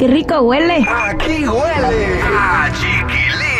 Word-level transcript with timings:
¡Ay, 0.00 0.06
qué 0.06 0.14
rico 0.14 0.40
huele! 0.40 0.86
Aquí 0.88 1.46
huele 1.46 2.20
a 2.34 2.70
chiquilín. 2.72 3.50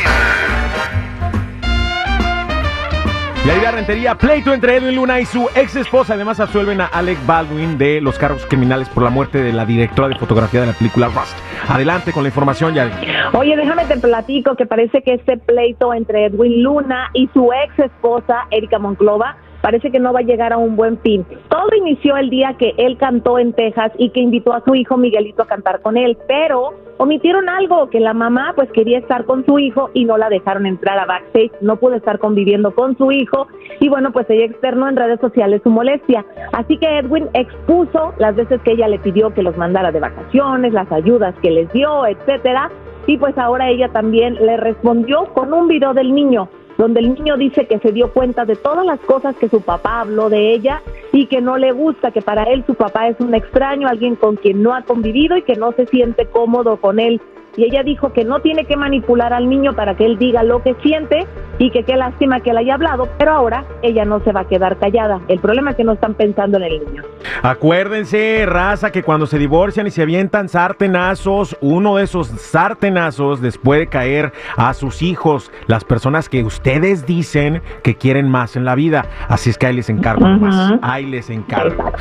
Yadira 3.46 3.70
Rentería, 3.72 4.14
pleito 4.14 4.54
entre 4.54 4.76
Edwin 4.76 4.96
Luna 4.96 5.20
y 5.20 5.26
su 5.26 5.50
ex 5.54 5.76
esposa. 5.76 6.14
Además, 6.14 6.40
absuelven 6.40 6.80
a 6.80 6.86
Alec 6.86 7.18
Baldwin 7.26 7.76
de 7.76 8.00
los 8.00 8.18
cargos 8.18 8.46
criminales 8.46 8.88
por 8.88 9.02
la 9.02 9.10
muerte 9.10 9.42
de 9.42 9.52
la 9.52 9.66
directora 9.66 10.08
de 10.08 10.14
fotografía 10.14 10.62
de 10.62 10.68
la 10.68 10.72
película 10.72 11.08
Rust. 11.08 11.36
Adelante 11.68 12.10
con 12.10 12.22
la 12.22 12.30
información, 12.30 12.72
Yadira. 12.72 13.30
Oye, 13.34 13.54
déjame 13.54 13.84
te 13.84 13.98
platico 13.98 14.56
que 14.56 14.64
parece 14.64 15.02
que 15.02 15.14
este 15.14 15.36
pleito 15.36 15.92
entre 15.92 16.24
Edwin 16.24 16.62
Luna 16.62 17.10
y 17.12 17.28
su 17.34 17.50
ex 17.52 17.78
esposa, 17.78 18.46
Erika 18.50 18.78
Monclova, 18.78 19.36
parece 19.60 19.90
que 19.90 20.00
no 20.00 20.12
va 20.12 20.20
a 20.20 20.22
llegar 20.22 20.52
a 20.52 20.58
un 20.58 20.76
buen 20.76 20.98
fin. 20.98 21.24
Todo 21.48 21.68
inició 21.76 22.16
el 22.16 22.30
día 22.30 22.54
que 22.58 22.74
él 22.76 22.96
cantó 22.96 23.38
en 23.38 23.52
Texas 23.52 23.92
y 23.98 24.10
que 24.10 24.20
invitó 24.20 24.52
a 24.52 24.64
su 24.64 24.74
hijo 24.74 24.96
Miguelito 24.96 25.42
a 25.42 25.46
cantar 25.46 25.80
con 25.82 25.96
él, 25.96 26.16
pero 26.26 26.74
omitieron 26.98 27.48
algo, 27.48 27.88
que 27.88 27.98
la 27.98 28.12
mamá 28.12 28.52
pues 28.54 28.70
quería 28.72 28.98
estar 28.98 29.24
con 29.24 29.44
su 29.46 29.58
hijo 29.58 29.90
y 29.94 30.04
no 30.04 30.18
la 30.18 30.28
dejaron 30.28 30.66
entrar 30.66 30.98
a 30.98 31.06
backstage, 31.06 31.52
no 31.62 31.76
pudo 31.76 31.94
estar 31.94 32.18
conviviendo 32.18 32.74
con 32.74 32.96
su 32.98 33.10
hijo 33.10 33.48
y 33.80 33.88
bueno, 33.88 34.12
pues 34.12 34.28
ella 34.28 34.44
externó 34.44 34.88
en 34.88 34.96
redes 34.96 35.18
sociales 35.20 35.62
su 35.62 35.70
molestia. 35.70 36.24
Así 36.52 36.76
que 36.76 36.98
Edwin 36.98 37.28
expuso 37.32 38.12
las 38.18 38.36
veces 38.36 38.60
que 38.62 38.72
ella 38.72 38.88
le 38.88 38.98
pidió 38.98 39.32
que 39.32 39.42
los 39.42 39.56
mandara 39.56 39.92
de 39.92 40.00
vacaciones, 40.00 40.72
las 40.72 40.90
ayudas 40.92 41.34
que 41.42 41.50
les 41.50 41.72
dio, 41.72 42.06
etcétera, 42.06 42.70
y 43.06 43.16
pues 43.16 43.36
ahora 43.38 43.70
ella 43.70 43.88
también 43.88 44.34
le 44.34 44.56
respondió 44.58 45.24
con 45.32 45.52
un 45.52 45.68
video 45.68 45.94
del 45.94 46.14
niño 46.14 46.48
donde 46.80 47.00
el 47.00 47.12
niño 47.12 47.36
dice 47.36 47.66
que 47.66 47.78
se 47.78 47.92
dio 47.92 48.10
cuenta 48.10 48.46
de 48.46 48.56
todas 48.56 48.86
las 48.86 48.98
cosas 49.00 49.36
que 49.36 49.50
su 49.50 49.60
papá 49.60 50.00
habló 50.00 50.30
de 50.30 50.54
ella 50.54 50.80
y 51.12 51.26
que 51.26 51.42
no 51.42 51.58
le 51.58 51.72
gusta, 51.72 52.10
que 52.10 52.22
para 52.22 52.44
él 52.44 52.64
su 52.66 52.74
papá 52.74 53.06
es 53.08 53.20
un 53.20 53.34
extraño, 53.34 53.86
alguien 53.86 54.16
con 54.16 54.36
quien 54.36 54.62
no 54.62 54.74
ha 54.74 54.80
convivido 54.80 55.36
y 55.36 55.42
que 55.42 55.56
no 55.56 55.72
se 55.72 55.84
siente 55.84 56.24
cómodo 56.24 56.78
con 56.78 56.98
él. 56.98 57.20
Y 57.56 57.64
ella 57.64 57.82
dijo 57.82 58.12
que 58.12 58.24
no 58.24 58.40
tiene 58.40 58.64
que 58.64 58.76
manipular 58.76 59.32
al 59.32 59.48
niño 59.48 59.74
para 59.74 59.94
que 59.96 60.06
él 60.06 60.18
diga 60.18 60.42
lo 60.42 60.62
que 60.62 60.74
siente 60.82 61.26
y 61.58 61.70
que 61.70 61.82
qué 61.84 61.96
lástima 61.96 62.40
que 62.40 62.50
él 62.50 62.56
haya 62.58 62.74
hablado, 62.74 63.08
pero 63.18 63.32
ahora 63.32 63.64
ella 63.82 64.04
no 64.04 64.20
se 64.20 64.32
va 64.32 64.40
a 64.42 64.44
quedar 64.48 64.78
callada. 64.78 65.20
El 65.28 65.40
problema 65.40 65.70
es 65.70 65.76
que 65.76 65.84
no 65.84 65.92
están 65.92 66.14
pensando 66.14 66.56
en 66.58 66.64
el 66.64 66.84
niño. 66.84 67.02
Acuérdense, 67.42 68.44
raza, 68.46 68.90
que 68.92 69.02
cuando 69.02 69.26
se 69.26 69.36
divorcian 69.38 69.86
y 69.86 69.90
se 69.90 70.02
avientan 70.02 70.48
sartenazos, 70.48 71.56
uno 71.60 71.96
de 71.96 72.04
esos 72.04 72.28
sartenazos 72.28 73.40
les 73.40 73.58
puede 73.58 73.88
caer 73.88 74.32
a 74.56 74.72
sus 74.72 75.02
hijos, 75.02 75.50
las 75.66 75.84
personas 75.84 76.28
que 76.28 76.42
ustedes 76.42 77.04
dicen 77.04 77.60
que 77.82 77.96
quieren 77.96 78.30
más 78.30 78.56
en 78.56 78.64
la 78.64 78.74
vida. 78.74 79.04
Así 79.28 79.50
es 79.50 79.58
que 79.58 79.66
ahí 79.66 79.74
les 79.76 79.90
encargo 79.90 80.26
más. 80.26 80.78
Ahí 80.82 81.04
les 81.06 81.28
encargo. 81.30 81.92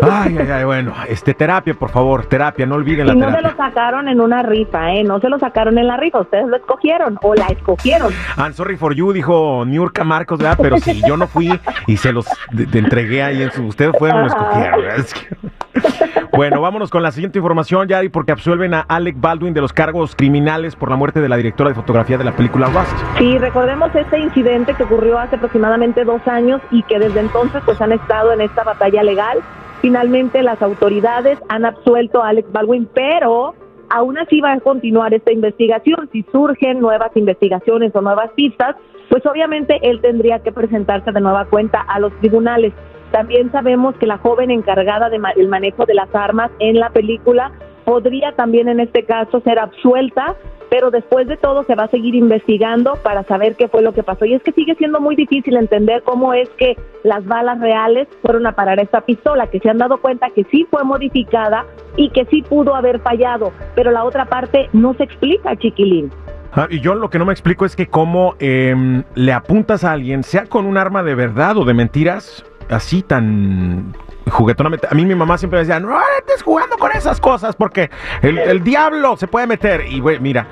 Ay, 0.00 0.36
ay, 0.38 0.48
ay, 0.50 0.64
bueno, 0.64 0.94
este 1.08 1.34
terapia, 1.34 1.74
por 1.74 1.90
favor, 1.90 2.24
terapia, 2.26 2.64
no 2.64 2.76
olviden 2.76 3.06
la 3.08 3.12
Y 3.14 3.16
no 3.18 3.26
se 3.26 3.36
terapia. 3.36 3.50
lo 3.50 3.56
sacaron 3.56 4.08
en 4.08 4.20
una 4.20 4.42
rifa, 4.42 4.92
¿eh? 4.92 5.01
No 5.04 5.20
se 5.20 5.28
lo 5.28 5.38
sacaron 5.38 5.78
en 5.78 5.86
la 5.86 5.96
rifa, 5.96 6.20
ustedes 6.20 6.46
lo 6.48 6.56
escogieron 6.56 7.18
o 7.22 7.34
la 7.34 7.46
escogieron. 7.46 8.12
I'm 8.36 8.52
sorry 8.54 8.76
for 8.76 8.94
you, 8.94 9.12
dijo 9.12 9.64
Niurka 9.66 10.04
Marcos, 10.04 10.38
¿verdad? 10.38 10.58
Pero 10.60 10.78
si 10.78 11.00
yo 11.06 11.16
no 11.16 11.26
fui 11.26 11.50
y 11.86 11.96
se 11.96 12.12
los 12.12 12.26
de- 12.52 12.66
de 12.66 12.78
entregué 12.78 13.22
ahí 13.22 13.42
en 13.42 13.50
su. 13.52 13.66
Ustedes 13.66 13.92
fueron 13.98 14.22
lo 14.22 14.26
escogieron. 14.28 14.80
¿verdad? 14.80 14.98
Es 14.98 15.14
que- 15.14 15.36
Bueno, 16.34 16.60
vámonos 16.62 16.90
con 16.90 17.02
la 17.02 17.10
siguiente 17.12 17.38
información, 17.38 17.88
Yari, 17.88 18.08
porque 18.08 18.32
absuelven 18.32 18.72
a 18.72 18.80
Alec 18.80 19.16
Baldwin 19.20 19.52
de 19.52 19.60
los 19.60 19.72
cargos 19.72 20.16
criminales 20.16 20.74
por 20.76 20.88
la 20.90 20.96
muerte 20.96 21.20
de 21.20 21.28
la 21.28 21.36
directora 21.36 21.68
de 21.68 21.74
fotografía 21.74 22.16
de 22.16 22.24
la 22.24 22.32
película 22.32 22.68
Rust. 22.68 22.90
Sí, 23.18 23.36
recordemos 23.38 23.94
este 23.94 24.18
incidente 24.18 24.72
que 24.74 24.82
ocurrió 24.84 25.18
hace 25.18 25.36
aproximadamente 25.36 26.04
dos 26.04 26.26
años 26.26 26.60
y 26.70 26.82
que 26.84 26.98
desde 26.98 27.20
entonces 27.20 27.62
pues 27.66 27.80
han 27.82 27.92
estado 27.92 28.32
en 28.32 28.40
esta 28.40 28.64
batalla 28.64 29.02
legal. 29.02 29.40
Finalmente 29.82 30.42
las 30.42 30.62
autoridades 30.62 31.38
han 31.48 31.64
absuelto 31.66 32.22
a 32.22 32.28
Alex 32.30 32.50
Baldwin, 32.50 32.88
pero 32.94 33.54
aún 33.92 34.18
así 34.18 34.40
va 34.40 34.52
a 34.52 34.60
continuar 34.60 35.12
esta 35.12 35.32
investigación. 35.32 36.08
Si 36.12 36.24
surgen 36.32 36.80
nuevas 36.80 37.10
investigaciones 37.14 37.94
o 37.94 38.00
nuevas 38.00 38.30
pistas, 38.32 38.74
pues 39.10 39.24
obviamente 39.26 39.78
él 39.82 40.00
tendría 40.00 40.38
que 40.38 40.50
presentarse 40.50 41.12
de 41.12 41.20
nueva 41.20 41.44
cuenta 41.44 41.82
a 41.82 42.00
los 42.00 42.12
tribunales. 42.20 42.72
También 43.10 43.52
sabemos 43.52 43.94
que 43.96 44.06
la 44.06 44.16
joven 44.16 44.50
encargada 44.50 45.10
del 45.10 45.48
manejo 45.48 45.84
de 45.84 45.94
las 45.94 46.12
armas 46.14 46.50
en 46.58 46.80
la 46.80 46.88
película 46.88 47.52
podría 47.84 48.32
también 48.32 48.68
en 48.68 48.80
este 48.80 49.04
caso 49.04 49.40
ser 49.40 49.58
absuelta, 49.58 50.36
pero 50.72 50.90
después 50.90 51.28
de 51.28 51.36
todo 51.36 51.64
se 51.64 51.74
va 51.74 51.84
a 51.84 51.88
seguir 51.88 52.14
investigando 52.14 52.94
para 53.02 53.24
saber 53.24 53.56
qué 53.56 53.68
fue 53.68 53.82
lo 53.82 53.92
que 53.92 54.02
pasó. 54.02 54.24
Y 54.24 54.32
es 54.32 54.42
que 54.42 54.52
sigue 54.52 54.74
siendo 54.76 55.00
muy 55.00 55.14
difícil 55.14 55.54
entender 55.58 56.02
cómo 56.02 56.32
es 56.32 56.48
que 56.56 56.78
las 57.04 57.26
balas 57.26 57.60
reales 57.60 58.08
fueron 58.22 58.46
a 58.46 58.52
parar 58.52 58.80
esta 58.80 59.02
pistola, 59.02 59.48
que 59.48 59.60
se 59.60 59.68
han 59.68 59.76
dado 59.76 59.98
cuenta 59.98 60.30
que 60.30 60.44
sí 60.44 60.66
fue 60.70 60.82
modificada 60.82 61.66
y 61.98 62.08
que 62.08 62.24
sí 62.24 62.40
pudo 62.40 62.74
haber 62.74 63.00
fallado, 63.00 63.52
pero 63.74 63.90
la 63.90 64.02
otra 64.04 64.24
parte 64.24 64.70
no 64.72 64.94
se 64.94 65.02
explica, 65.02 65.54
chiquilín. 65.56 66.10
Ah, 66.54 66.68
y 66.70 66.80
yo 66.80 66.94
lo 66.94 67.10
que 67.10 67.18
no 67.18 67.26
me 67.26 67.34
explico 67.34 67.66
es 67.66 67.76
que 67.76 67.88
cómo 67.88 68.34
em, 68.38 69.02
le 69.14 69.34
apuntas 69.34 69.84
a 69.84 69.92
alguien, 69.92 70.22
sea 70.22 70.46
con 70.46 70.64
un 70.64 70.78
arma 70.78 71.02
de 71.02 71.14
verdad 71.14 71.58
o 71.58 71.66
de 71.66 71.74
mentiras, 71.74 72.46
así 72.70 73.02
tan 73.02 73.92
juguetonamente. 74.30 74.86
A 74.90 74.94
mí 74.94 75.04
mi 75.04 75.14
mamá 75.14 75.38
siempre 75.38 75.58
me 75.58 75.66
decía, 75.66 75.80
no 75.80 75.96
estés 76.18 76.42
jugando 76.42 76.76
con 76.76 76.90
esas 76.92 77.20
cosas 77.20 77.56
porque 77.56 77.90
el, 78.22 78.38
el 78.38 78.62
diablo 78.62 79.16
se 79.16 79.28
puede 79.28 79.46
meter. 79.46 79.86
Y 79.88 80.00
güey, 80.00 80.18
mira, 80.18 80.46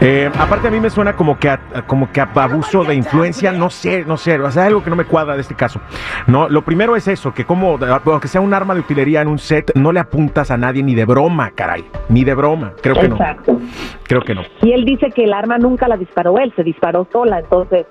eh, 0.00 0.30
aparte 0.38 0.68
a 0.68 0.70
mí 0.70 0.80
me 0.80 0.90
suena 0.90 1.14
como 1.14 1.38
que 1.38 1.48
a, 1.48 1.58
como 1.86 2.10
que 2.10 2.20
a 2.20 2.30
abuso 2.34 2.84
de 2.84 2.94
influencia, 2.94 3.52
no 3.52 3.70
sé, 3.70 4.04
no 4.04 4.16
sé, 4.16 4.38
o 4.38 4.50
sea, 4.50 4.66
algo 4.66 4.82
que 4.82 4.90
no 4.90 4.96
me 4.96 5.04
cuadra 5.04 5.34
de 5.34 5.40
este 5.42 5.54
caso. 5.54 5.80
No, 6.26 6.48
lo 6.48 6.62
primero 6.62 6.96
es 6.96 7.06
eso, 7.08 7.32
que 7.32 7.44
como, 7.44 7.78
aunque 8.06 8.28
sea 8.28 8.40
un 8.40 8.52
arma 8.54 8.74
de 8.74 8.80
utilería 8.80 9.22
en 9.22 9.28
un 9.28 9.38
set, 9.38 9.72
no 9.74 9.92
le 9.92 10.00
apuntas 10.00 10.50
a 10.50 10.56
nadie 10.56 10.82
ni 10.82 10.94
de 10.94 11.04
broma, 11.04 11.50
caray, 11.50 11.84
ni 12.08 12.24
de 12.24 12.34
broma. 12.34 12.72
Creo 12.82 12.94
que 12.94 13.08
no. 13.08 13.16
Exacto. 13.16 13.58
Creo 14.04 14.22
que 14.22 14.34
no. 14.34 14.42
Y 14.62 14.72
él 14.72 14.84
dice 14.84 15.10
que 15.10 15.24
el 15.24 15.32
arma 15.32 15.58
nunca 15.58 15.88
la 15.88 15.96
disparó 15.96 16.38
él, 16.38 16.52
se 16.56 16.62
disparó 16.62 17.06
sola. 17.12 17.38
Entonces, 17.40 17.86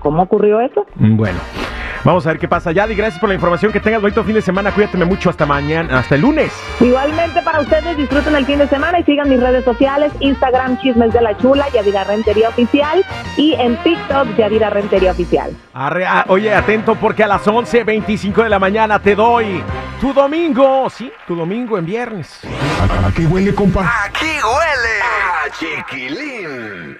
¿cómo 0.00 0.22
ocurrió 0.22 0.60
eso? 0.60 0.86
Mm, 0.96 1.16
Bueno, 1.16 1.38
vamos 2.04 2.26
a 2.26 2.30
ver 2.30 2.38
qué 2.38 2.48
pasa. 2.48 2.72
Yadi, 2.72 2.94
gracias 2.94 3.18
por 3.20 3.28
la 3.28 3.34
información. 3.34 3.72
Que 3.72 3.80
tengas 3.80 4.00
bonito 4.00 4.22
fin 4.24 4.34
de 4.34 4.42
semana. 4.42 4.70
Cuídate 4.72 4.96
mucho. 5.04 5.30
Hasta 5.30 5.46
mañana, 5.46 5.98
hasta 5.98 6.14
el 6.16 6.20
lunes. 6.22 6.52
Igualmente 6.80 7.42
para 7.42 7.60
ustedes, 7.60 7.96
disfruten 7.96 8.34
el 8.36 8.44
fin 8.46 8.58
de 8.58 8.68
semana 8.68 8.98
y 9.00 9.04
sigan 9.04 9.28
mis 9.28 9.40
redes 9.40 9.64
sociales, 9.64 10.12
Instagram 10.20 10.78
Chismes 10.80 11.12
de 11.12 11.20
la 11.22 11.36
Chula, 11.38 11.66
Yadira 11.70 12.04
Rentería 12.04 12.48
Oficial 12.50 13.04
y 13.36 13.54
en 13.54 13.76
TikTok 13.82 14.36
Yadira 14.36 14.70
Rentería 14.70 15.12
Oficial. 15.12 15.50
Arre- 15.74 16.04
ah, 16.06 16.24
oye, 16.28 16.54
atento 16.54 16.94
porque 16.96 17.24
a 17.24 17.26
las 17.28 17.46
11.25 17.46 18.42
de 18.42 18.48
la 18.48 18.58
mañana 18.58 18.98
te 18.98 19.14
doy 19.14 19.62
tu 20.00 20.12
domingo. 20.12 20.88
Sí, 20.90 21.10
tu 21.26 21.34
domingo 21.36 21.78
en 21.78 21.86
viernes. 21.86 22.40
¿A 23.06 23.10
qué 23.14 23.26
huele, 23.26 23.54
compa? 23.54 23.90
Aquí 24.04 24.26
huele 24.26 25.02
a 25.02 25.50
chiquilín. 25.58 26.98